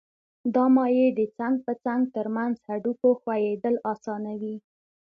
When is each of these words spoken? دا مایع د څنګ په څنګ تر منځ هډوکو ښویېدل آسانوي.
دا 0.55 0.65
مایع 0.75 1.07
د 1.19 1.21
څنګ 1.37 1.55
په 1.65 1.73
څنګ 1.85 2.01
تر 2.15 2.25
منځ 2.35 2.55
هډوکو 2.67 3.07
ښویېدل 3.21 3.75
آسانوي. 3.91 4.55